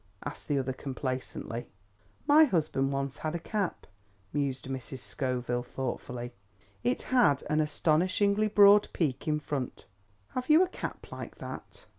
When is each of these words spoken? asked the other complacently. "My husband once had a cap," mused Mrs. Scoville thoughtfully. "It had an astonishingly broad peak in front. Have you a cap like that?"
asked 0.25 0.47
the 0.47 0.57
other 0.57 0.73
complacently. 0.73 1.67
"My 2.25 2.45
husband 2.45 2.91
once 2.91 3.19
had 3.19 3.35
a 3.35 3.39
cap," 3.39 3.85
mused 4.33 4.67
Mrs. 4.67 4.97
Scoville 4.97 5.61
thoughtfully. 5.61 6.33
"It 6.83 7.03
had 7.03 7.43
an 7.51 7.61
astonishingly 7.61 8.47
broad 8.47 8.87
peak 8.93 9.27
in 9.27 9.39
front. 9.39 9.85
Have 10.29 10.49
you 10.49 10.63
a 10.63 10.67
cap 10.69 11.11
like 11.11 11.35
that?" 11.37 11.85